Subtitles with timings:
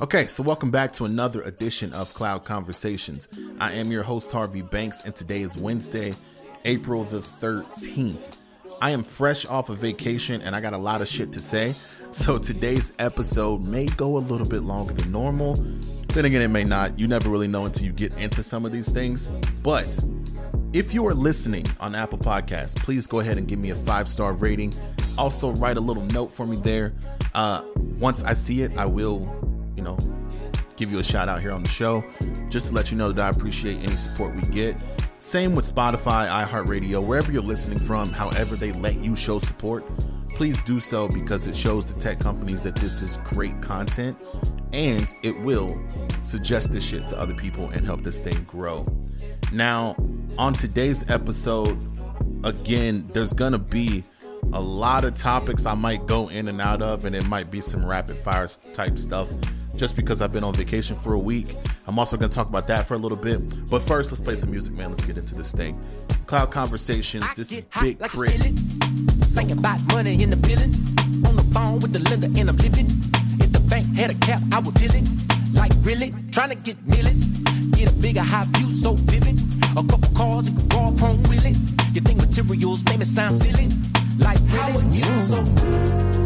[0.00, 3.28] Okay, so welcome back to another edition of Cloud Conversations.
[3.60, 6.14] I am your host, Harvey Banks, and today is Wednesday,
[6.64, 8.40] April the 13th.
[8.80, 11.74] I am fresh off of vacation and I got a lot of shit to say.
[12.12, 15.56] So today's episode may go a little bit longer than normal.
[16.08, 16.98] Then again, it may not.
[16.98, 19.28] You never really know until you get into some of these things.
[19.62, 20.02] But
[20.72, 24.08] if you are listening on Apple Podcasts, please go ahead and give me a five
[24.08, 24.72] star rating.
[25.18, 26.94] Also, write a little note for me there.
[27.34, 27.62] Uh,
[27.98, 29.40] once I see it, I will
[29.80, 29.96] you know,
[30.76, 32.04] give you a shout out here on the show
[32.50, 34.76] just to let you know that I appreciate any support we get.
[35.18, 39.84] Same with Spotify, iHeartRadio, wherever you're listening from, however they let you show support,
[40.34, 44.16] please do so because it shows the tech companies that this is great content
[44.72, 45.78] and it will
[46.22, 48.86] suggest this shit to other people and help this thing grow.
[49.52, 49.96] Now,
[50.38, 51.78] on today's episode,
[52.44, 54.04] again, there's gonna be
[54.52, 57.60] a lot of topics I might go in and out of, and it might be
[57.60, 59.28] some rapid fire type stuff
[59.76, 61.56] just because I've been on vacation for a week.
[61.86, 63.68] I'm also going to talk about that for a little bit.
[63.70, 64.90] But first, let's play some music, man.
[64.90, 65.80] Let's get into this thing.
[66.26, 67.34] Cloud Conversations.
[67.34, 68.30] This is Big Crit.
[69.24, 70.74] Saying about money in the billing.
[71.26, 72.86] On the phone with the lender and I'm living.
[73.40, 75.08] If the bank had a cap, I would deal it.
[75.54, 76.14] Like really?
[76.30, 77.26] Trying to get millions.
[77.70, 79.40] Get a bigger high view so vivid.
[79.72, 81.54] A couple cars and raw chrome really.
[81.92, 83.68] You think materials make me sound silly?
[84.30, 84.60] Like really?
[84.60, 86.20] How you so good?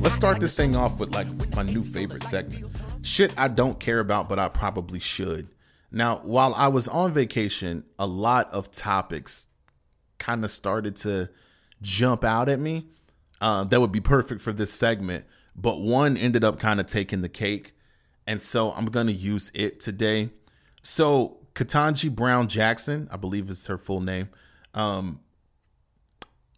[0.00, 2.66] Let's start this thing off with like my new favorite segment.
[3.02, 5.46] Shit I don't care about, but I probably should.
[5.92, 9.46] Now, while I was on vacation, a lot of topics
[10.18, 11.30] kind of started to
[11.82, 12.86] jump out at me
[13.42, 15.24] uh, that would be perfect for this segment,
[15.56, 17.72] but one ended up kind of taking the cake.
[18.24, 20.30] And so I'm going to use it today.
[20.80, 24.30] So, Ketanji Brown Jackson, I believe is her full name,
[24.74, 25.20] um,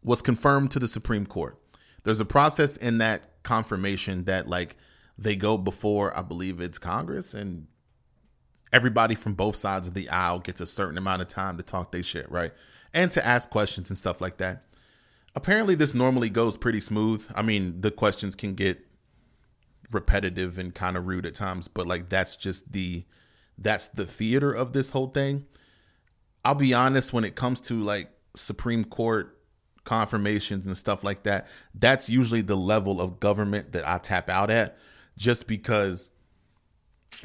[0.04, 1.58] was confirmed to the Supreme Court.
[2.04, 4.76] There's a process in that confirmation that like
[5.16, 7.66] they go before I believe it's Congress and
[8.74, 11.92] everybody from both sides of the aisle gets a certain amount of time to talk
[11.92, 12.52] their shit, right?
[12.92, 14.64] And to ask questions and stuff like that.
[15.36, 17.30] Apparently this normally goes pretty smooth.
[17.34, 18.86] I mean, the questions can get
[19.90, 23.04] repetitive and kind of rude at times, but like that's just the
[23.56, 25.46] that's the theater of this whole thing.
[26.44, 29.38] I'll be honest when it comes to like Supreme Court
[29.84, 34.50] confirmations and stuff like that, that's usually the level of government that I tap out
[34.50, 34.76] at
[35.16, 36.10] just because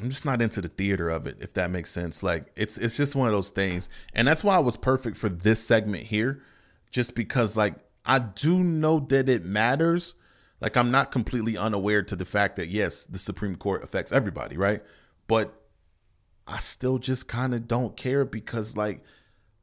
[0.00, 2.22] I'm just not into the theater of it, if that makes sense.
[2.22, 3.88] Like it's it's just one of those things.
[4.14, 6.42] And that's why I was perfect for this segment here.
[6.90, 7.74] Just because like
[8.04, 10.14] I do know that it matters.
[10.60, 14.56] Like I'm not completely unaware to the fact that yes, the Supreme Court affects everybody,
[14.56, 14.82] right?
[15.26, 15.54] But
[16.46, 19.02] I still just kind of don't care because like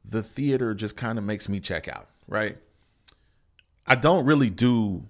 [0.04, 2.58] the theater just kind of makes me check out, right?
[3.86, 5.08] I don't really do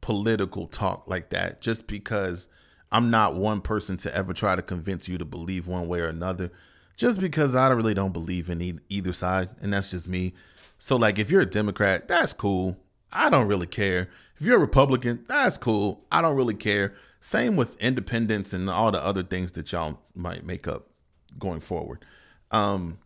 [0.00, 2.48] political talk like that just because
[2.92, 6.08] I'm not one person to ever try to convince you to believe one way or
[6.08, 6.50] another.
[6.96, 10.34] Just because I really don't believe in either side, and that's just me.
[10.82, 12.78] So, like, if you're a Democrat, that's cool.
[13.12, 14.08] I don't really care.
[14.38, 16.06] If you're a Republican, that's cool.
[16.10, 16.94] I don't really care.
[17.20, 20.88] Same with independence and all the other things that y'all might make up
[21.38, 22.02] going forward.
[22.50, 22.98] Um,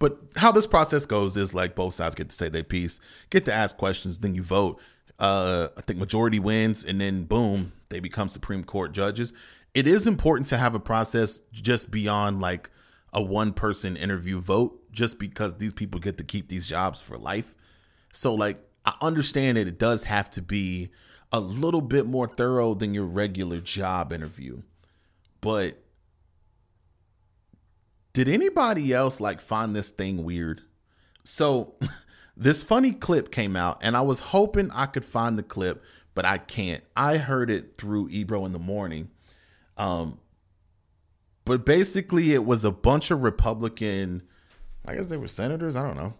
[0.00, 3.00] but how this process goes is like both sides get to say their piece,
[3.30, 4.80] get to ask questions, then you vote.
[5.20, 9.32] Uh, I think majority wins, and then boom, they become Supreme Court judges.
[9.74, 12.68] It is important to have a process just beyond like
[13.12, 17.16] a one person interview vote, just because these people get to keep these jobs for
[17.18, 17.54] life.
[18.12, 20.90] So, like, I understand that it does have to be
[21.32, 24.62] a little bit more thorough than your regular job interview.
[25.40, 25.78] But
[28.12, 30.62] did anybody else like find this thing weird?
[31.24, 31.74] So
[32.36, 35.84] this funny clip came out and I was hoping I could find the clip,
[36.14, 36.82] but I can't.
[36.96, 39.10] I heard it through Ebro in the morning.
[39.76, 40.18] Um
[41.44, 44.22] but basically it was a bunch of Republican
[44.86, 46.14] I guess they were senators, I don't know.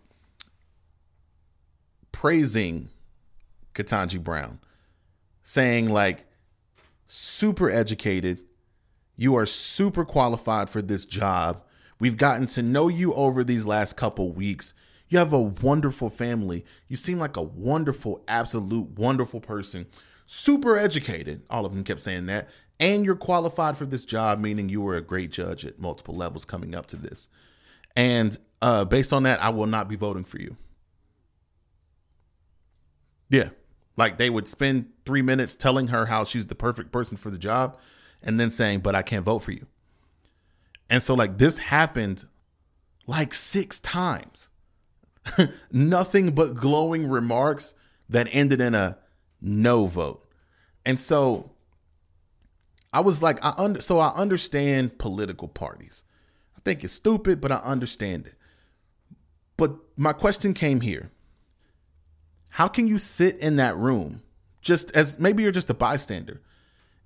[2.12, 2.90] Praising
[3.74, 4.60] Ketanji Brown,
[5.42, 6.26] saying like
[7.04, 8.40] super educated,
[9.16, 11.62] you are super qualified for this job
[12.00, 14.72] We've gotten to know you over these last couple weeks.
[15.10, 16.64] You have a wonderful family.
[16.88, 19.86] You seem like a wonderful, absolute wonderful person.
[20.24, 21.42] Super educated.
[21.50, 22.48] All of them kept saying that.
[22.78, 26.46] And you're qualified for this job, meaning you were a great judge at multiple levels
[26.46, 27.28] coming up to this.
[27.96, 30.56] And uh, based on that, I will not be voting for you.
[33.28, 33.50] Yeah,
[33.96, 37.38] Like they would spend three minutes telling her how she's the perfect person for the
[37.38, 37.78] job
[38.22, 39.66] and then saying, but I can't vote for you.
[40.88, 42.24] And so, like, this happened
[43.06, 44.50] like six times.
[45.72, 47.74] Nothing but glowing remarks
[48.08, 48.98] that ended in a
[49.40, 50.26] no vote.
[50.84, 51.52] And so
[52.92, 56.04] I was like, I under so I understand political parties.
[56.60, 58.34] I think it's stupid, but I understand it.
[59.56, 61.10] But my question came here.
[62.50, 64.22] How can you sit in that room
[64.60, 66.42] just as maybe you're just a bystander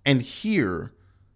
[0.04, 0.92] and hear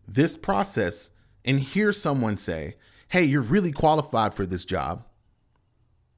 [0.07, 1.11] this process
[1.45, 2.75] and hear someone say,
[3.09, 5.05] Hey, you're really qualified for this job.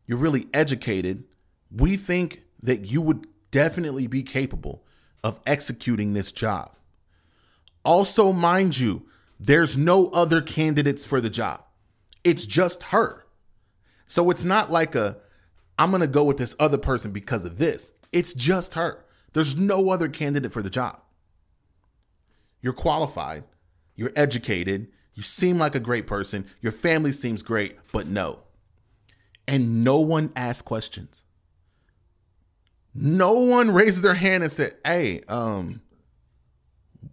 [0.07, 1.25] You're really educated.
[1.71, 4.85] We think that you would definitely be capable
[5.23, 6.75] of executing this job.
[7.85, 9.07] Also, mind you,
[9.39, 11.63] there's no other candidates for the job.
[12.25, 13.27] It's just her.
[14.05, 15.19] So it's not like a,
[15.79, 17.91] I'm going to go with this other person because of this.
[18.13, 19.05] It's just her.
[19.33, 21.01] There's no other candidate for the job.
[22.61, 23.45] You're qualified,
[23.95, 28.41] you're educated, you seem like a great person, your family seems great, but no.
[29.47, 31.25] And no one asked questions.
[32.95, 35.81] No one raised their hand and said, "Hey, um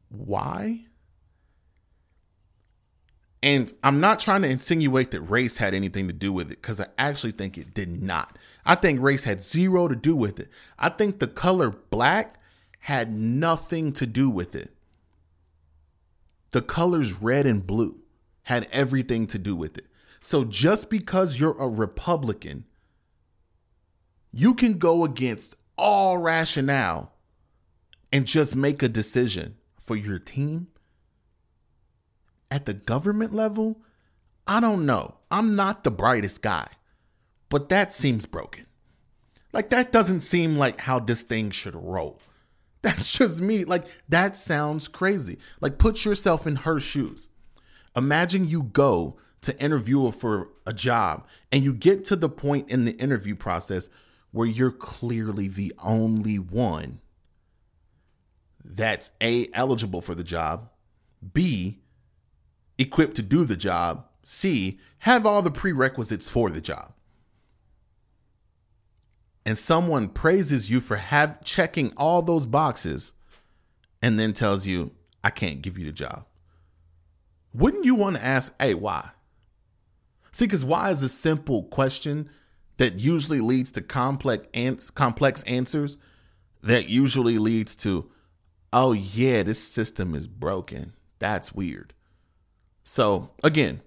[0.09, 0.87] why?"
[3.47, 6.81] And I'm not trying to insinuate that race had anything to do with it because
[6.81, 8.38] I actually think it did not.
[8.65, 10.49] I think race had zero to do with it.
[10.77, 12.41] I think the color black
[12.79, 14.71] had nothing to do with it.
[16.51, 18.01] The colors red and blue
[18.44, 19.85] had everything to do with it.
[20.19, 22.65] So just because you're a Republican,
[24.33, 27.13] you can go against all rationale
[28.11, 30.67] and just make a decision for your team
[32.49, 33.81] at the government level,
[34.45, 35.15] I don't know.
[35.29, 36.67] I'm not the brightest guy,
[37.49, 38.65] but that seems broken.
[39.53, 42.21] Like, that doesn't seem like how this thing should roll.
[42.81, 43.65] That's just me.
[43.65, 45.39] Like, that sounds crazy.
[45.59, 47.29] Like, put yourself in her shoes.
[47.95, 52.85] Imagine you go to interview for a job and you get to the point in
[52.85, 53.89] the interview process
[54.31, 57.01] where you're clearly the only one
[58.63, 60.69] that's A, eligible for the job,
[61.33, 61.79] B,
[62.77, 66.94] equipped to do the job, C, have all the prerequisites for the job.
[69.45, 73.13] And someone praises you for have checking all those boxes
[74.01, 74.91] and then tells you,
[75.24, 76.25] I can't give you the job.
[77.53, 79.12] Wouldn't you want to ask, hey, why?
[80.31, 82.30] See, because why is a simple question
[82.75, 85.97] that usually leads to complex ans- complex answers
[86.62, 88.12] that usually leads to,
[88.73, 90.94] oh yeah, this system is broken.
[91.19, 91.94] That's weird.
[92.89, 93.81] So again,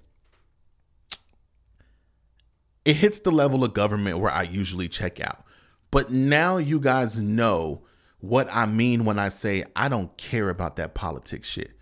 [2.84, 5.42] it hits the level of government where I usually check out.
[5.90, 7.86] But now you guys know
[8.18, 11.72] what I mean when I say I don't care about that politics shit.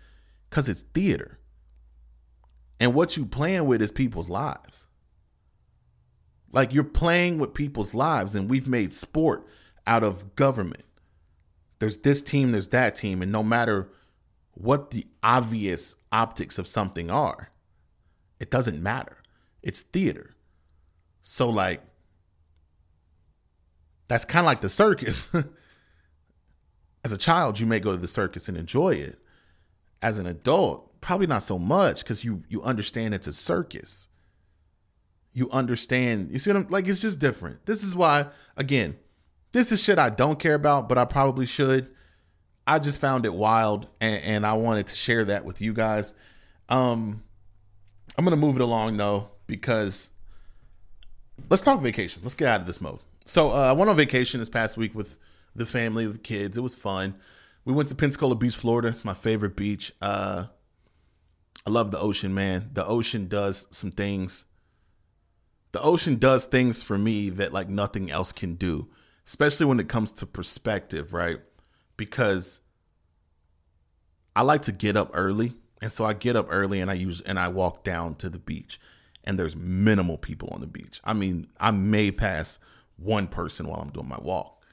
[0.49, 1.39] Cause it's theater.
[2.79, 4.87] And what you playing with is people's lives.
[6.53, 9.45] Like you're playing with people's lives, and we've made sport
[9.85, 10.85] out of government.
[11.79, 13.89] There's this team, there's that team, and no matter
[14.59, 17.49] what the obvious optics of something are.
[18.39, 19.17] It doesn't matter.
[19.63, 20.35] It's theater.
[21.21, 21.81] So, like,
[24.07, 25.33] that's kind of like the circus.
[27.05, 29.17] As a child, you may go to the circus and enjoy it.
[30.01, 34.09] As an adult, probably not so much because you you understand it's a circus.
[35.31, 36.31] You understand.
[36.31, 36.87] You see what I'm like?
[36.87, 37.65] It's just different.
[37.65, 38.97] This is why, again,
[39.51, 41.89] this is shit I don't care about, but I probably should.
[42.69, 46.13] I just found it wild and, and I wanted to share that with you guys.
[46.69, 47.23] Um,
[48.15, 50.11] I'm gonna move it along though because
[51.49, 52.21] let's talk vacation.
[52.21, 52.99] Let's get out of this mode.
[53.25, 55.17] So uh, I went on vacation this past week with
[55.55, 56.57] the family, with the kids.
[56.57, 57.15] It was fun.
[57.65, 58.89] We went to Pensacola Beach, Florida.
[58.89, 59.91] It's my favorite beach.
[59.99, 60.45] Uh,
[61.65, 62.69] I love the ocean, man.
[62.73, 64.45] The ocean does some things.
[65.71, 68.89] The ocean does things for me that like nothing else can do,
[69.25, 71.39] especially when it comes to perspective, right?
[71.99, 72.61] Because
[74.33, 75.53] I like to get up early.
[75.81, 78.39] And so I get up early and I use and I walk down to the
[78.39, 78.79] beach
[79.25, 81.01] and there's minimal people on the beach.
[81.03, 82.57] I mean, I may pass
[82.95, 84.63] one person while I'm doing my walk.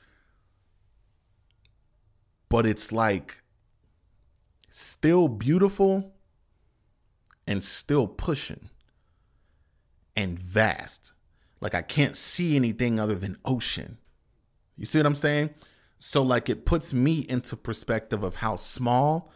[2.49, 3.43] But it's like
[4.71, 6.15] still beautiful
[7.47, 8.71] and still pushing
[10.15, 11.13] and vast.
[11.61, 13.99] Like I can't see anything other than ocean.
[14.77, 15.51] You see what I'm saying?
[15.99, 19.33] So, like, it puts me into perspective of how small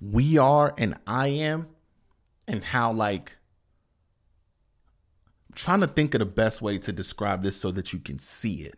[0.00, 1.68] we are and I am,
[2.48, 3.38] and how, like,
[5.48, 8.18] I'm trying to think of the best way to describe this so that you can
[8.18, 8.74] see it.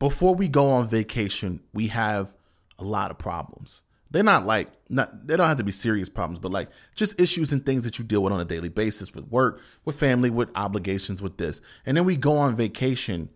[0.00, 2.34] before we go on vacation, we have
[2.80, 3.82] a lot of problems.
[4.10, 7.52] They're not like not they don't have to be serious problems, but like just issues
[7.52, 10.50] and things that you deal with on a daily basis with work, with family, with
[10.56, 11.62] obligations, with this.
[11.86, 13.28] And then we go on vacation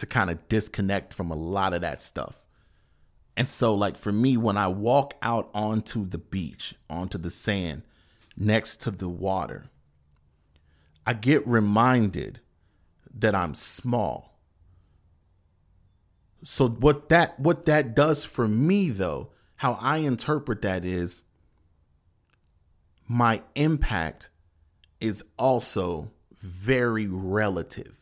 [0.00, 2.42] to kind of disconnect from a lot of that stuff.
[3.36, 7.82] And so like for me when I walk out onto the beach, onto the sand,
[8.36, 9.66] next to the water,
[11.06, 12.40] I get reminded
[13.14, 14.38] that I'm small.
[16.42, 21.24] So what that what that does for me though how I interpret that is
[23.06, 24.30] my impact
[25.00, 27.98] is also very relative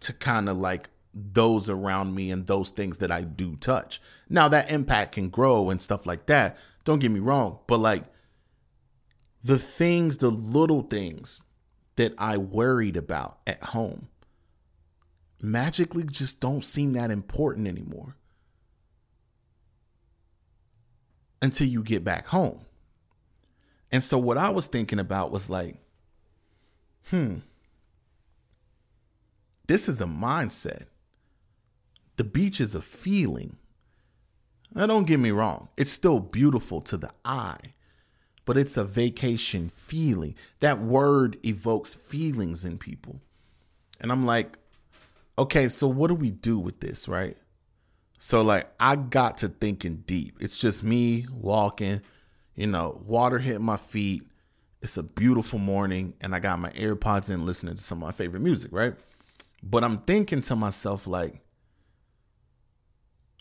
[0.00, 4.00] to kind of like those around me and those things that I do touch.
[4.28, 6.56] Now that impact can grow and stuff like that.
[6.84, 8.04] Don't get me wrong, but like
[9.42, 11.42] the things, the little things
[11.96, 14.08] that I worried about at home
[15.42, 18.16] magically just don't seem that important anymore.
[21.42, 22.64] until you get back home.
[23.92, 25.76] And so what I was thinking about was like,
[27.08, 27.38] hmm,
[29.66, 30.84] this is a mindset.
[32.20, 33.56] The beach is a feeling.
[34.74, 37.72] Now, don't get me wrong, it's still beautiful to the eye,
[38.44, 40.34] but it's a vacation feeling.
[40.58, 43.22] That word evokes feelings in people.
[44.02, 44.58] And I'm like,
[45.38, 47.38] okay, so what do we do with this, right?
[48.18, 50.36] So like I got to thinking deep.
[50.40, 52.02] It's just me walking,
[52.54, 54.24] you know, water hit my feet.
[54.82, 58.12] It's a beautiful morning and I got my AirPods in listening to some of my
[58.12, 58.92] favorite music, right?
[59.62, 61.40] But I'm thinking to myself like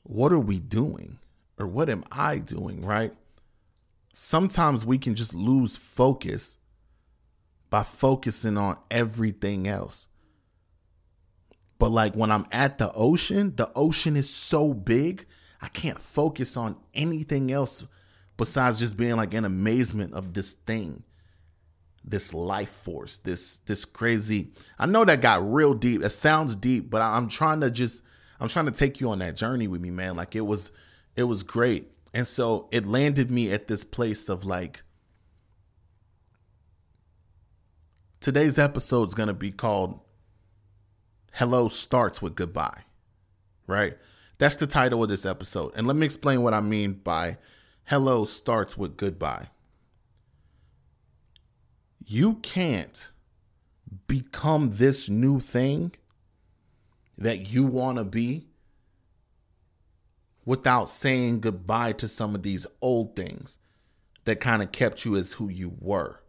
[0.03, 1.19] what are we doing?
[1.57, 3.13] Or what am I doing, right?
[4.13, 6.57] Sometimes we can just lose focus
[7.69, 10.07] by focusing on everything else.
[11.77, 15.25] But like when I'm at the ocean, the ocean is so big,
[15.61, 17.85] I can't focus on anything else
[18.37, 21.03] besides just being like in amazement of this thing.
[22.03, 24.51] This life force, this this crazy.
[24.79, 26.01] I know that got real deep.
[26.01, 28.03] It sounds deep, but I'm trying to just
[28.39, 30.15] I'm trying to take you on that journey with me, man.
[30.15, 30.71] Like it was
[31.15, 31.91] it was great.
[32.13, 34.83] And so it landed me at this place of like
[38.19, 39.99] today's episode is going to be called
[41.33, 42.83] hello starts with goodbye,
[43.67, 43.95] right?
[44.39, 45.73] That's the title of this episode.
[45.75, 47.37] And let me explain what I mean by
[47.85, 49.47] hello starts with goodbye.
[52.05, 53.11] You can't
[54.07, 55.91] become this new thing
[57.19, 58.47] that you want to be
[60.45, 63.59] without saying goodbye to some of these old things
[64.25, 66.21] that kind of kept you as who you were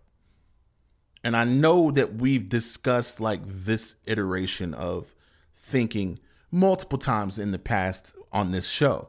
[1.23, 5.15] and I know that we've discussed like this iteration of
[5.55, 6.19] thinking
[6.51, 9.09] multiple times in the past on this show.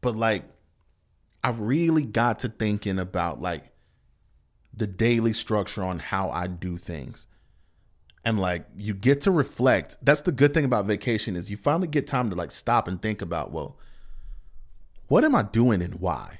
[0.00, 0.44] But like
[1.44, 3.70] I really got to thinking about like
[4.74, 7.26] the daily structure on how I do things.
[8.24, 9.96] And like you get to reflect.
[10.02, 13.02] That's the good thing about vacation is you finally get time to like stop and
[13.02, 13.78] think about, well,
[15.08, 16.38] what am I doing and why?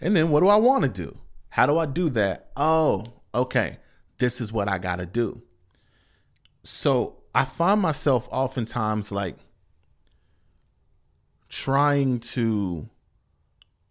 [0.00, 1.18] And then what do I want to do?
[1.48, 2.50] How do I do that?
[2.56, 3.78] Oh, okay
[4.20, 5.42] this is what I got to do.
[6.62, 9.36] So I find myself oftentimes like
[11.48, 12.88] trying to,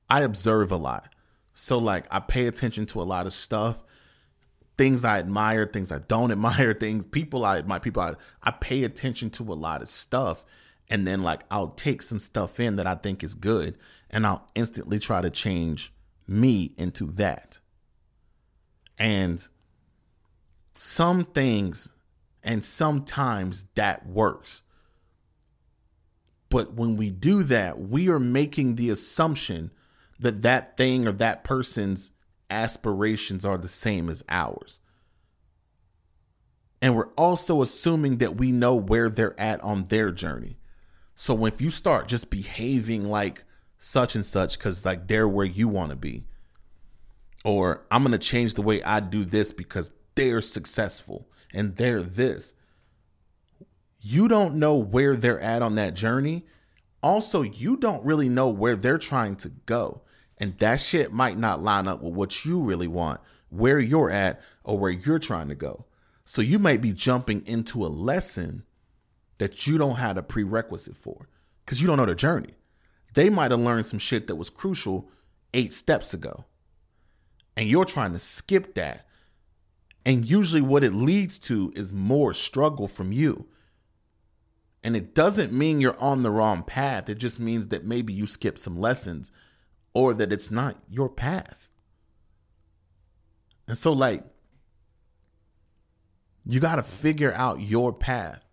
[0.10, 1.14] I observe a lot.
[1.54, 3.84] So, like, I pay attention to a lot of stuff,
[4.80, 8.86] things I admire, things I don't admire, things, people I admire, people I, I pay
[8.86, 10.46] attention to a lot of stuff.
[10.90, 13.78] And then, like, I'll take some stuff in that I think is good
[14.10, 15.94] and I'll instantly try to change
[16.28, 17.60] me into that.
[18.98, 19.46] And
[20.78, 21.90] some things
[22.42, 24.64] and sometimes that works.
[26.50, 29.72] But when we do that, we are making the assumption
[30.20, 32.14] that that thing or that person's
[32.50, 34.80] aspirations are the same as ours.
[36.82, 40.58] And we're also assuming that we know where they're at on their journey.
[41.16, 43.44] So if you start just behaving like
[43.78, 46.24] such and such because like they're where you want to be,
[47.44, 52.02] or I'm going to change the way I do this because they're successful and they're
[52.02, 52.54] this.
[54.02, 56.46] You don't know where they're at on that journey.
[57.02, 60.02] Also, you don't really know where they're trying to go.
[60.40, 63.20] And that shit might not line up with what you really want,
[63.50, 65.86] where you're at, or where you're trying to go.
[66.26, 68.64] So you might be jumping into a lesson
[69.40, 71.28] that you don't have a prerequisite for
[71.66, 72.54] because you don't know the journey.
[73.16, 75.10] They might have learned some shit that was crucial
[75.54, 76.46] eight steps ago.
[77.58, 79.10] And you're trying to skip that
[80.06, 83.48] and usually, what it leads to is more struggle from you.
[84.84, 87.10] And it doesn't mean you're on the wrong path.
[87.10, 89.32] It just means that maybe you skip some lessons
[89.94, 91.70] or that it's not your path.
[93.68, 94.24] And so, like,
[96.46, 98.44] you got to figure out your path.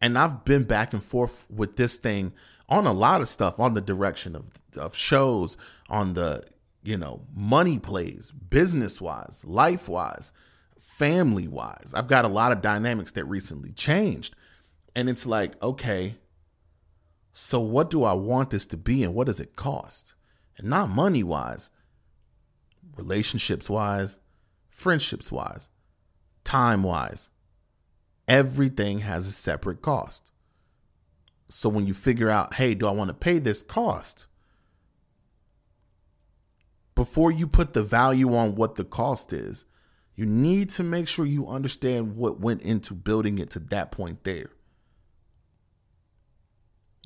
[0.00, 2.32] And I've been back and forth with this thing
[2.68, 5.56] on a lot of stuff on the direction of, of shows,
[5.88, 6.44] on the,
[6.82, 10.32] you know, money plays, business wise, life wise,
[10.78, 11.92] family wise.
[11.96, 14.34] I've got a lot of dynamics that recently changed.
[14.94, 16.16] And it's like, okay,
[17.32, 20.14] so what do I want this to be and what does it cost?
[20.58, 21.70] And not money wise,
[22.96, 24.18] relationships wise,
[24.70, 25.68] friendships wise,
[26.44, 27.30] time wise.
[28.28, 30.30] Everything has a separate cost.
[31.48, 34.26] So when you figure out, hey, do I want to pay this cost?
[36.94, 39.64] Before you put the value on what the cost is,
[40.14, 44.24] you need to make sure you understand what went into building it to that point
[44.24, 44.50] there.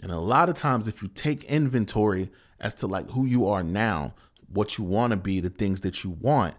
[0.02, 3.62] And a lot of times, if you take inventory as to like who you are
[3.62, 4.14] now,
[4.48, 6.54] what you want to be, the things that you want,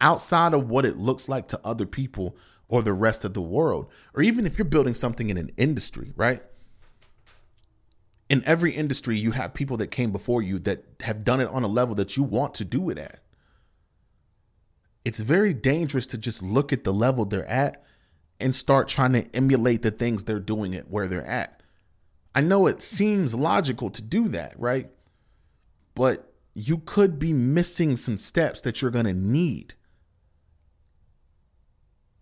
[0.00, 2.36] outside of what it looks like to other people
[2.68, 6.12] or the rest of the world, or even if you're building something in an industry,
[6.16, 6.40] right?
[8.28, 11.64] In every industry, you have people that came before you that have done it on
[11.64, 13.18] a level that you want to do it at.
[15.04, 17.84] It's very dangerous to just look at the level they're at
[18.38, 21.59] and start trying to emulate the things they're doing at where they're at
[22.34, 24.90] I know it seems logical to do that, right?
[25.94, 29.74] But you could be missing some steps that you're going to need.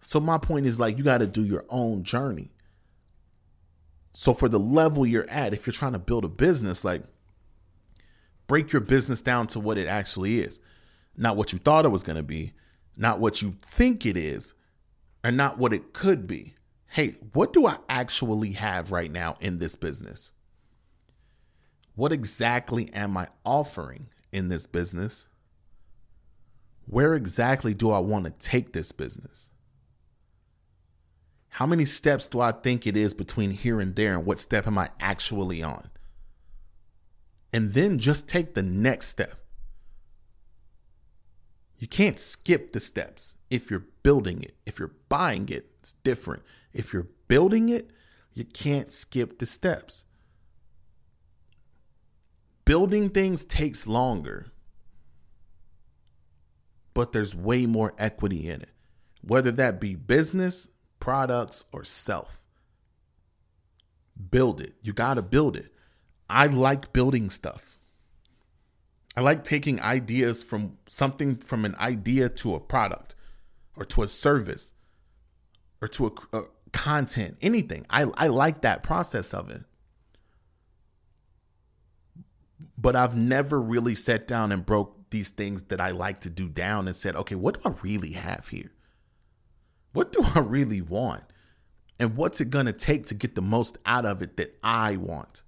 [0.00, 2.52] So, my point is like, you got to do your own journey.
[4.12, 7.02] So, for the level you're at, if you're trying to build a business, like,
[8.46, 10.60] break your business down to what it actually is.
[11.16, 12.52] Not what you thought it was going to be,
[12.96, 14.54] not what you think it is,
[15.22, 16.54] and not what it could be
[16.88, 20.32] hey, what do I actually have right now in this business?
[21.94, 25.26] What exactly am I offering in this business?
[26.86, 29.50] Where exactly do I want to take this business?
[31.50, 34.66] How many steps do I think it is between here and there, and what step
[34.66, 35.90] am I actually on?
[37.52, 39.34] And then just take the next step.
[41.78, 44.54] You can't skip the steps if you're building it.
[44.66, 46.42] If you're buying it, it's different.
[46.72, 47.90] If you're building it,
[48.32, 50.04] you can't skip the steps.
[52.64, 54.46] Building things takes longer,
[56.92, 58.72] but there's way more equity in it,
[59.22, 60.68] whether that be business,
[61.00, 62.44] products, or self.
[64.30, 64.74] Build it.
[64.82, 65.72] You got to build it.
[66.28, 67.78] I like building stuff.
[69.16, 73.14] I like taking ideas from something from an idea to a product
[73.74, 74.74] or to a service
[75.80, 77.86] or to a, a content, anything.
[77.90, 79.62] I, I like that process of it.
[82.76, 86.48] But I've never really sat down and broke these things that I like to do
[86.48, 88.70] down and said, okay, what do I really have here?
[89.92, 91.24] What do I really want?
[92.00, 94.96] And what's it going to take to get the most out of it that I
[94.96, 95.42] want?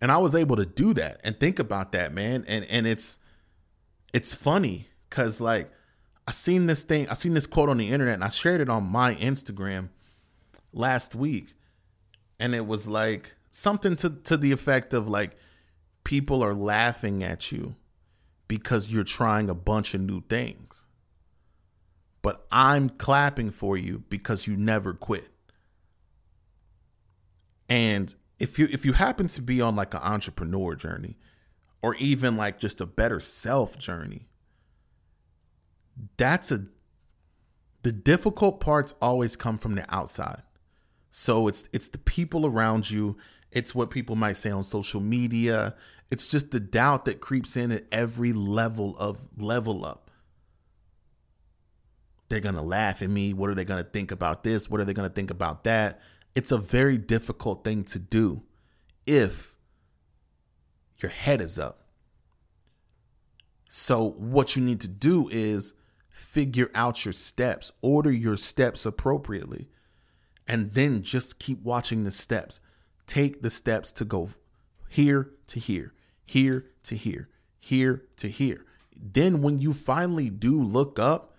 [0.00, 2.44] And I was able to do that and think about that, man.
[2.46, 3.18] And and it's
[4.14, 5.72] it's funny cuz like
[6.28, 8.68] I seen this thing, I seen this quote on the internet and I shared it
[8.68, 9.88] on my Instagram
[10.74, 11.54] last week.
[12.38, 15.38] And it was like something to, to the effect of like
[16.04, 17.76] people are laughing at you
[18.46, 20.84] because you're trying a bunch of new things.
[22.20, 25.30] But I'm clapping for you because you never quit.
[27.70, 31.16] And if you if you happen to be on like an entrepreneur journey
[31.80, 34.27] or even like just a better self journey,
[36.16, 36.66] that's a
[37.82, 40.42] the difficult parts always come from the outside.
[41.10, 43.16] So it's it's the people around you,
[43.50, 45.74] it's what people might say on social media.
[46.10, 50.10] It's just the doubt that creeps in at every level of level up.
[52.28, 53.32] They're going to laugh at me.
[53.32, 54.68] What are they going to think about this?
[54.68, 56.00] What are they going to think about that?
[56.34, 58.42] It's a very difficult thing to do
[59.06, 59.56] if
[60.98, 61.84] your head is up.
[63.68, 65.74] So, what you need to do is
[66.18, 69.68] figure out your steps, order your steps appropriately,
[70.46, 72.60] and then just keep watching the steps.
[73.06, 74.30] Take the steps to go
[74.88, 75.94] here to here,
[76.26, 77.28] here to here,
[77.60, 78.66] here to here.
[79.00, 81.34] Then, when you finally do look up,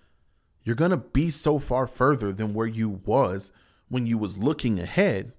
[0.63, 3.51] you're going to be so far further than where you was
[3.89, 5.33] when you was looking ahead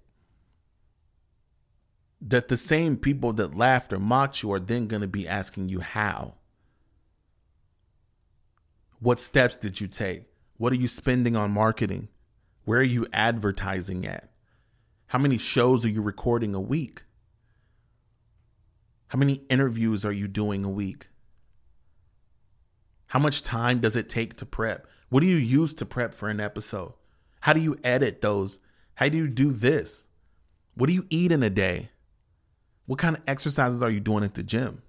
[2.21, 5.69] that the same people that laughed or mocked you are then going to be asking
[5.71, 6.35] you how
[9.01, 10.25] what steps did you take?
[10.59, 12.09] What are you spending on marketing?
[12.65, 14.31] Where are you advertising at?
[15.07, 17.05] How many shows are you recording a week?
[19.09, 21.09] How many interviews are you doing a week?
[23.07, 24.87] How much time does it take to prep?
[25.09, 26.93] What do you use to prep for an episode?
[27.41, 28.61] How do you edit those?
[28.95, 30.09] How do you do this?
[30.75, 31.91] What do you eat in a day?
[32.87, 34.83] What kind of exercises are you doing at the gym?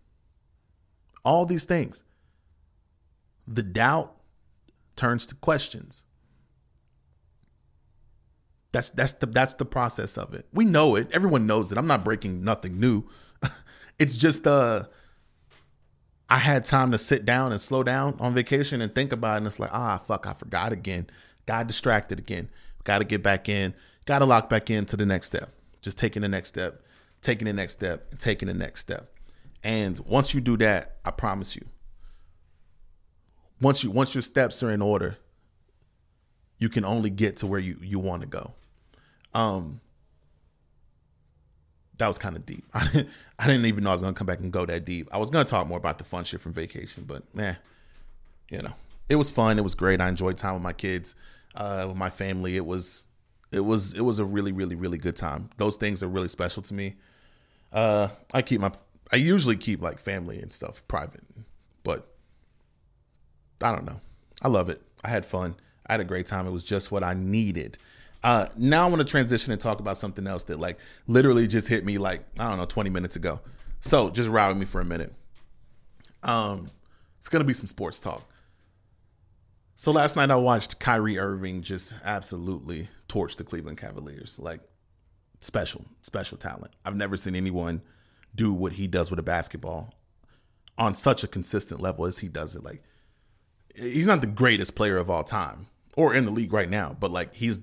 [1.24, 2.04] All these things.
[3.48, 4.16] The doubt
[4.96, 6.04] turns to questions.
[8.72, 10.46] That's that's the that's the process of it.
[10.54, 11.10] We know it.
[11.12, 11.78] Everyone knows it.
[11.78, 13.04] I'm not breaking nothing new.
[14.00, 14.84] it's just uh
[16.30, 19.38] I had time to sit down and slow down on vacation and think about it
[19.38, 21.08] and it's like, ah fuck, I forgot again.
[21.46, 22.50] Got distracted again.
[22.84, 23.74] Gotta get back in.
[24.06, 25.50] Gotta lock back into the next step.
[25.82, 26.84] Just taking the next step,
[27.22, 29.12] taking the next step, and taking the next step.
[29.64, 31.66] And once you do that, I promise you,
[33.62, 35.18] once you once your steps are in order,
[36.58, 38.54] you can only get to where you you want to go.
[39.34, 39.80] Um,
[41.98, 42.66] that was kind of deep.
[42.74, 45.08] I didn't, I didn't even know I was gonna come back and go that deep.
[45.12, 47.54] I was gonna talk more about the fun shit from vacation, but eh,
[48.50, 48.74] you know,
[49.08, 49.60] it was fun.
[49.60, 50.02] It was great.
[50.02, 51.16] I enjoyed time with my kids,
[51.56, 52.58] uh, with my family.
[52.58, 53.06] It was,
[53.52, 55.50] it was, it was a really, really, really good time.
[55.58, 56.96] Those things are really special to me.
[57.72, 58.72] Uh, I keep my,
[59.12, 61.24] I usually keep like family and stuff private,
[61.84, 62.11] but
[63.64, 64.02] I don't know.
[64.42, 64.82] I love it.
[65.04, 65.56] I had fun.
[65.86, 66.48] I had a great time.
[66.48, 67.78] It was just what I needed.
[68.24, 71.68] Uh, now I want to transition and talk about something else that like literally just
[71.68, 73.40] hit me like I don't know 20 minutes ago.
[73.80, 75.14] So just ride with me for a minute.
[76.24, 76.70] Um,
[77.18, 78.24] it's gonna be some sports talk.
[79.76, 84.38] So last night I watched Kyrie Irving just absolutely torch the Cleveland Cavaliers.
[84.38, 84.62] Like
[85.40, 86.74] special, special talent.
[86.86, 87.82] I've never seen anyone
[88.36, 89.96] do what he does with a basketball
[90.78, 92.64] on such a consistent level as he does it.
[92.64, 92.84] Like
[93.76, 97.12] he's not the greatest player of all time or in the league right now, but
[97.12, 97.62] like he's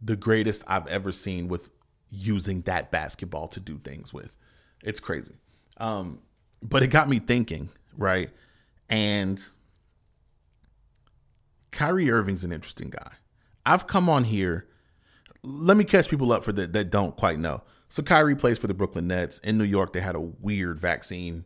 [0.00, 1.70] the greatest I've ever seen with
[2.10, 4.36] using that basketball to do things with.
[4.82, 5.34] It's crazy.
[5.76, 6.20] Um,
[6.62, 8.30] but it got me thinking, right?
[8.88, 9.42] And
[11.70, 13.12] Kyrie Irving's an interesting guy.
[13.64, 14.66] I've come on here.
[15.42, 17.62] Let me catch people up for that that don't quite know.
[17.88, 19.38] So Kyrie plays for the Brooklyn Nets.
[19.40, 21.44] In New York, they had a weird vaccine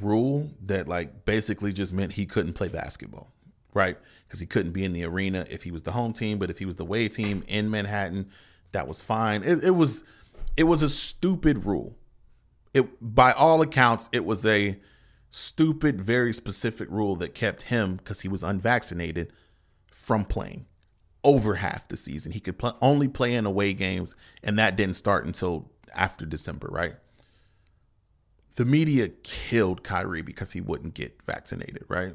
[0.00, 3.32] rule that like basically just meant he couldn't play basketball
[3.74, 3.96] right?
[4.26, 6.58] Because he couldn't be in the arena if he was the home team, but if
[6.58, 8.30] he was the away team in Manhattan,
[8.72, 9.42] that was fine.
[9.42, 10.04] It, it was
[10.56, 11.96] it was a stupid rule.
[12.74, 14.78] It by all accounts, it was a
[15.30, 19.32] stupid, very specific rule that kept him because he was unvaccinated
[19.90, 20.66] from playing
[21.24, 22.32] over half the season.
[22.32, 26.68] He could pl- only play in away games, and that didn't start until after December,
[26.70, 26.94] right?
[28.56, 32.12] The media killed Kyrie because he wouldn't get vaccinated, right?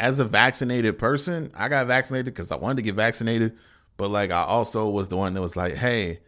[0.00, 3.56] as a vaccinated person, I got vaccinated because I wanted to get vaccinated.
[3.98, 6.20] But like I also was the one that was like, hey,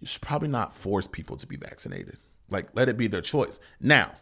[0.00, 2.18] you should probably not force people to be vaccinated.
[2.50, 3.60] Like let it be their choice.
[3.80, 4.12] Now,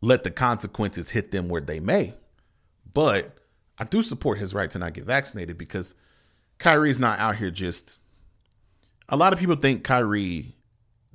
[0.00, 2.14] let the consequences hit them where they may.
[2.94, 3.36] But
[3.78, 5.96] I do support his right to not get vaccinated because
[6.58, 8.00] Kyrie's not out here just
[9.08, 10.54] a lot of people think Kyrie,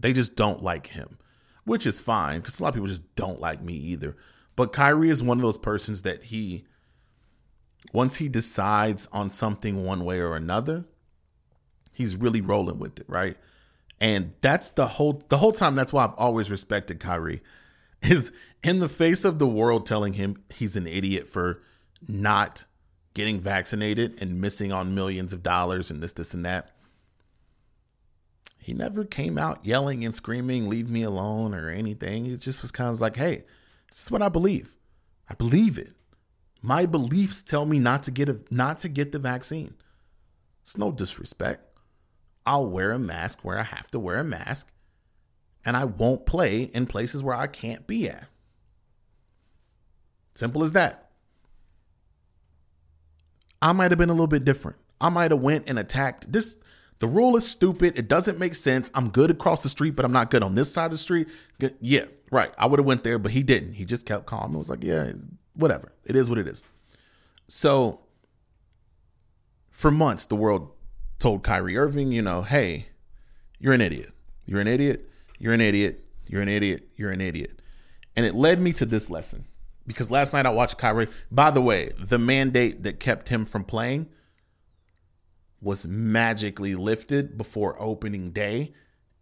[0.04, 1.18] they just don't like him,
[1.63, 4.18] which is fine because a lot of people just don't like me either.
[4.58, 6.66] But Kyrie is one of those persons that he,
[7.94, 10.84] once he decides on something one way or another,
[11.94, 13.38] he's really rolling with it, right?
[14.02, 15.74] And that's the whole the whole time.
[15.74, 17.42] That's why I've always respected Kyrie,
[18.02, 21.62] is in the face of the world telling him he's an idiot for
[22.10, 22.66] not
[23.13, 26.73] getting vaccinated and missing on millions of dollars and this, this, and that.
[28.63, 32.28] He never came out yelling and screaming, leave me alone or anything.
[32.28, 33.43] It just was kind of like, hey,
[33.89, 34.73] this is what I believe.
[35.30, 35.91] I believe it.
[36.62, 39.73] My beliefs tell me not to get a, not to get the vaccine.
[40.62, 41.78] It's no disrespect.
[42.45, 44.71] I'll wear a mask where I have to wear a mask,
[45.65, 48.28] and I won't play in places where I can't be at.
[50.34, 51.12] Simple as that.
[53.62, 54.78] I might have been a little bit different.
[55.02, 56.56] I might have went and attacked this
[57.00, 57.98] the rule is stupid.
[57.98, 58.90] It doesn't make sense.
[58.94, 61.28] I'm good across the street, but I'm not good on this side of the street.
[61.82, 62.54] Yeah, right.
[62.58, 63.74] I would have went there, but he didn't.
[63.74, 65.12] He just kept calm and was like, yeah,
[65.54, 65.92] whatever.
[66.06, 66.64] It is what it is.
[67.48, 68.02] So
[69.72, 70.72] for months, the world
[71.20, 72.88] told Kyrie Irving, you know, hey,
[73.60, 74.12] you're an idiot.
[74.46, 75.10] You're an idiot.
[75.40, 76.04] You're an idiot.
[76.28, 76.88] You're an idiot.
[76.96, 77.60] You're an idiot.
[78.16, 79.46] And it led me to this lesson
[79.88, 81.08] because last night I watched Kyrie.
[81.32, 84.10] By the way, the mandate that kept him from playing
[85.63, 88.73] was magically lifted before opening day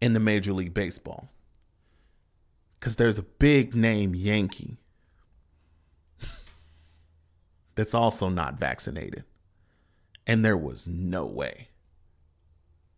[0.02, 1.30] in the Major League Baseball.
[2.80, 4.80] Because there's a big name Yankee
[7.76, 9.24] that's also not vaccinated.
[10.26, 11.68] And there was no way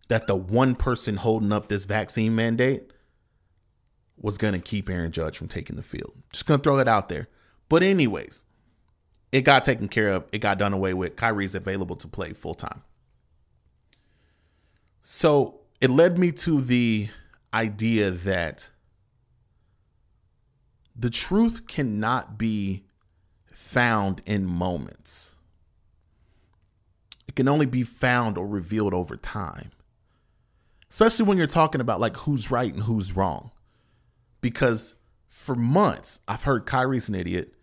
[0.07, 2.91] that the one person holding up this vaccine mandate
[4.15, 6.13] was going to keep Aaron Judge from taking the field.
[6.31, 7.27] Just going to throw that out there.
[7.67, 8.45] But, anyways,
[9.31, 10.25] it got taken care of.
[10.31, 11.15] It got done away with.
[11.15, 12.83] Kyrie's available to play full time.
[15.03, 17.09] So it led me to the
[17.53, 18.71] idea that
[20.95, 22.85] the truth cannot be
[23.51, 25.35] found in moments.
[27.27, 29.71] It can only be found or revealed over time.
[30.89, 33.51] Especially when you're talking about like who's right and who's wrong.
[34.39, 34.95] Because
[35.27, 37.53] for months, I've heard Kyrie's an idiot.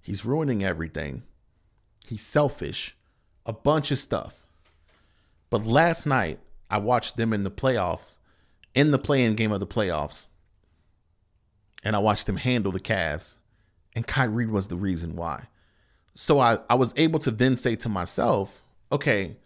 [0.00, 1.24] He's ruining everything.
[2.06, 2.96] He's selfish.
[3.46, 4.46] A bunch of stuff.
[5.48, 6.40] But last night,
[6.74, 8.18] I watched them in the playoffs,
[8.74, 10.26] in the play-in game of the playoffs,
[11.84, 13.36] and I watched them handle the Cavs,
[13.94, 15.44] and Kyrie was the reason why.
[16.16, 18.60] So I, I was able to then say to myself,
[18.90, 19.36] okay,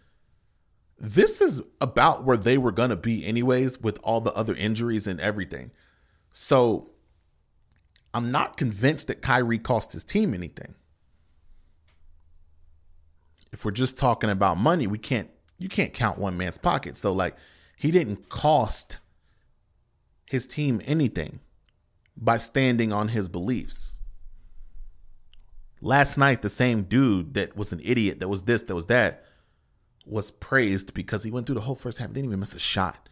[0.99, 5.07] this is about where they were going to be anyways with all the other injuries
[5.07, 5.71] and everything.
[6.33, 6.93] So
[8.15, 10.77] I'm not convinced that Kyrie cost his team anything.
[13.53, 16.97] If we're just talking about money, we can't you can't count one man's pocket.
[16.97, 17.37] So like
[17.77, 18.99] he didn't cost
[20.27, 21.41] his team anything
[22.17, 23.95] by standing on his beliefs.
[25.81, 29.25] Last night, the same dude that was an idiot, that was this, that was that,
[30.05, 33.09] was praised because he went through the whole first half, didn't even miss a shot.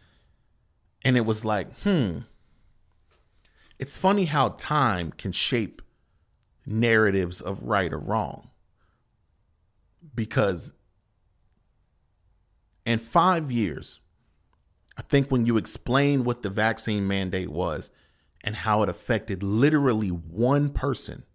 [1.03, 2.19] And it was like, hmm.
[3.79, 5.81] It's funny how time can shape
[6.65, 8.49] narratives of right or wrong.
[10.13, 10.73] Because
[12.87, 13.99] in five years,
[14.97, 17.91] I think when you explain what the vaccine mandate was
[18.45, 21.25] and how it affected literally one person,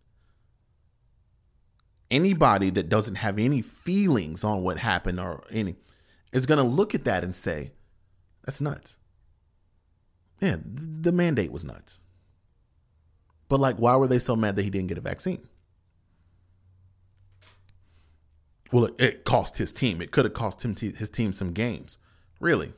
[2.11, 5.77] anybody that doesn't have any feelings on what happened or any
[6.33, 7.73] is going to look at that and say,
[8.47, 8.97] that's nuts.
[10.41, 12.01] Yeah, the mandate was nuts.
[13.51, 15.47] But like, why were they so mad that he didn't get a vaccine?
[18.73, 20.01] Well, it, it cost his team.
[20.01, 21.99] It could have cost him t- his team some games.
[22.41, 22.73] Really.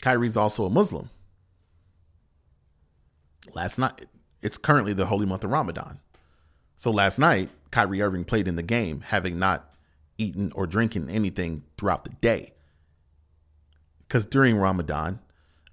[0.00, 1.10] Kyrie's also a Muslim.
[3.54, 4.06] Last night,
[4.40, 6.00] it's currently the holy month of Ramadan.
[6.74, 9.72] So last night, Kyrie Irving played in the game, having not
[10.16, 12.54] eaten or drinking anything throughout the day.
[14.00, 15.20] Because during Ramadan,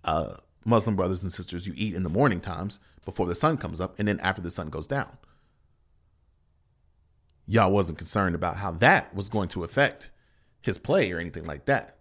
[0.04, 3.80] uh, Muslim brothers and sisters, you eat in the morning times before the sun comes
[3.80, 5.18] up and then after the sun goes down
[7.50, 10.12] y'all wasn't concerned about how that was going to affect
[10.62, 11.98] his play or anything like that.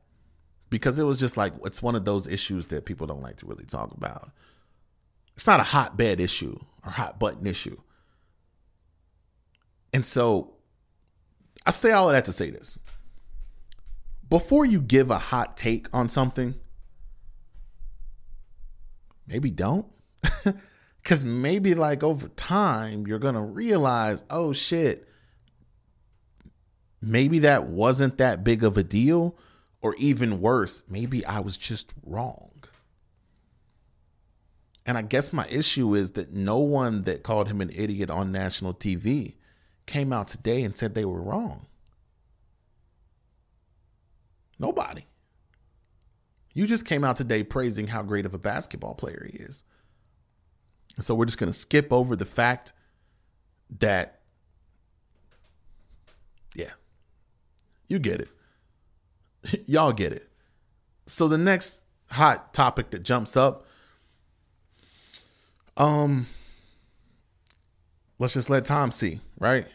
[0.69, 3.47] Because it was just like it's one of those issues that people don't like to
[3.47, 4.31] really talk about.
[5.35, 7.79] It's not a hotbed issue or hot button issue.
[9.95, 10.57] And so
[11.65, 12.79] I say all of that to say this.
[14.29, 16.57] Before you give a hot take on something,
[19.27, 19.87] maybe don't.
[21.09, 25.09] Because maybe like over time, you're going to realize, oh shit,
[27.01, 29.37] maybe that wasn't that big of a deal,
[29.81, 32.51] or even worse, maybe I was just wrong.
[34.85, 38.33] And I guess my issue is that no one that called him an idiot on
[38.33, 39.35] national TV
[39.87, 41.67] came out today and said they were wrong.
[44.59, 45.05] Nobody.
[46.55, 49.63] You just came out today praising how great of a basketball player he is.
[50.97, 52.73] And so we're just going to skip over the fact
[53.79, 54.21] that,
[56.57, 56.73] yeah,
[57.89, 58.29] you get it.
[59.67, 60.29] Y'all get it.
[61.07, 63.67] So the next hot topic that jumps up
[65.77, 66.27] um
[68.19, 69.67] let's just let Tom see, right?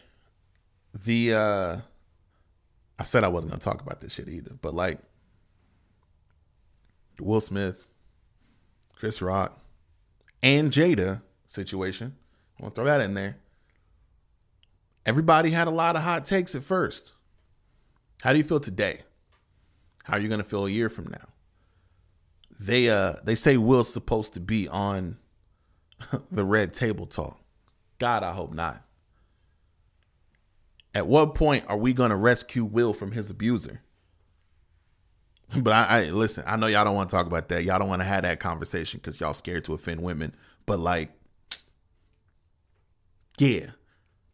[0.94, 1.76] The uh
[2.98, 5.00] I said I wasn't going to talk about this shit either, but like
[7.20, 7.86] Will Smith,
[8.94, 9.58] Chris Rock,
[10.42, 12.14] and Jada situation.
[12.58, 13.38] I want to throw that in there.
[15.04, 17.13] Everybody had a lot of hot takes at first.
[18.22, 19.02] How do you feel today?
[20.04, 21.28] How are you going to feel a year from now?
[22.60, 25.18] They uh they say Will's supposed to be on
[26.30, 27.40] the red table talk.
[27.98, 28.84] God, I hope not.
[30.94, 33.80] At what point are we going to rescue Will from his abuser?
[35.62, 36.42] But I, I, listen.
[36.46, 37.62] I know y'all don't want to talk about that.
[37.62, 40.34] Y'all don't want to have that conversation because y'all scared to offend women.
[40.66, 41.12] But like,
[43.38, 43.66] yeah,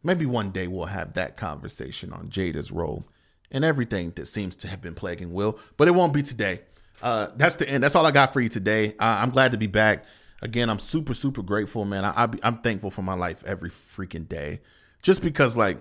[0.03, 3.05] maybe one day we'll have that conversation on Jada's role
[3.51, 5.59] and everything that seems to have been plaguing Will.
[5.77, 6.61] But it won't be today.
[7.01, 7.83] Uh, that's the end.
[7.83, 8.89] That's all I got for you today.
[8.99, 10.05] Uh, I'm glad to be back.
[10.41, 12.03] Again, I'm super, super grateful, man.
[12.03, 14.61] I, am thankful for my life every freaking day.
[15.01, 15.77] Just because, like,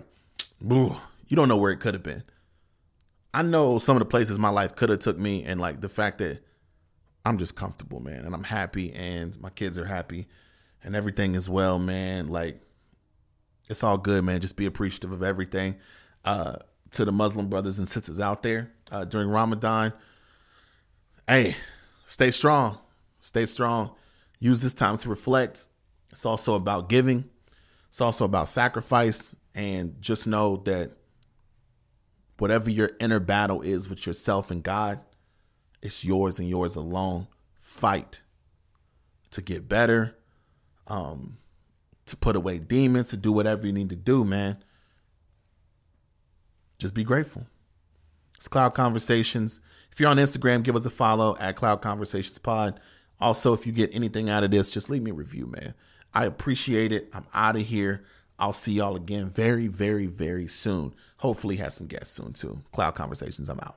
[0.70, 0.96] ugh,
[1.28, 2.22] you don't know where it could have been.
[3.33, 5.88] I know some of the places my life could have took me, and like the
[5.88, 6.40] fact that
[7.24, 10.26] I'm just comfortable, man, and I'm happy, and my kids are happy,
[10.83, 12.26] and everything is well, man.
[12.26, 12.61] Like
[13.68, 14.40] it's all good, man.
[14.40, 15.76] Just be appreciative of everything.
[16.24, 16.56] Uh,
[16.92, 19.92] to the Muslim brothers and sisters out there uh, during Ramadan,
[21.29, 21.55] hey,
[22.05, 22.79] stay strong,
[23.20, 23.92] stay strong.
[24.38, 25.66] Use this time to reflect.
[26.11, 27.29] It's also about giving.
[27.88, 30.92] It's also about sacrifice, and just know that
[32.38, 35.00] whatever your inner battle is with yourself and God,
[35.83, 37.26] it's yours and yours alone.
[37.59, 38.22] Fight
[39.33, 40.16] to get better,
[40.87, 41.38] um,
[42.07, 44.59] to put away demons, to do whatever you need to do, man.
[46.81, 47.47] Just be grateful.
[48.37, 49.61] It's Cloud Conversations.
[49.93, 52.81] If you're on Instagram, give us a follow at Cloud Conversations Pod.
[53.21, 55.75] Also, if you get anything out of this, just leave me a review, man.
[56.14, 57.11] I appreciate it.
[57.12, 58.03] I'm out of here.
[58.38, 60.95] I'll see y'all again very, very, very soon.
[61.19, 62.62] Hopefully, have some guests soon too.
[62.73, 63.77] Cloud Conversations, I'm out.